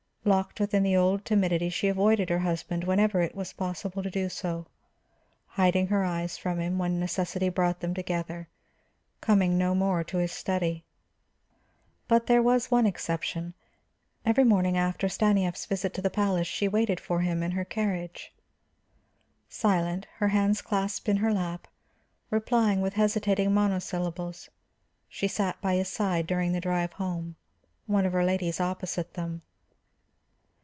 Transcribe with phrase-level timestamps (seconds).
[0.23, 4.29] Locked within the old timidity, she avoided her husband whenever it was possible to do
[4.29, 4.67] so,
[5.47, 8.47] hiding her eyes from him when necessity brought them together,
[9.19, 10.83] coming no more to his study.
[12.07, 13.55] But there was one exception:
[14.23, 18.31] every morning, after Stanief's visit to the palace, she waited for him in her carriage.
[19.49, 21.67] Silent, her hands clasped in her lap,
[22.29, 24.49] replying with hesitating monosyllables,
[25.09, 27.37] she sat by his side during the drive home,
[27.87, 29.41] one of her ladies opposite them.